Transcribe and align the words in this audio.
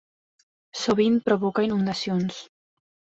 Sovint 0.83 1.19
provoca 1.27 1.65
inundacions. 1.67 2.41